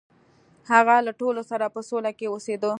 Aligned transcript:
هغه 0.71 0.95
له 1.05 1.11
ټولو 1.21 1.41
سره 1.51 1.65
په 1.75 1.81
سوله 1.89 2.11
کې 2.17 2.25
اوسیده. 2.29 2.69